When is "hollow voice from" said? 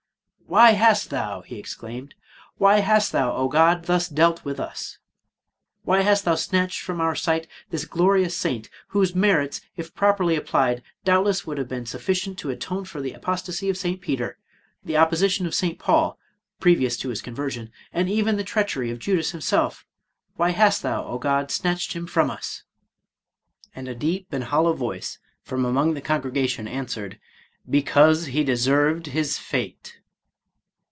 24.43-25.63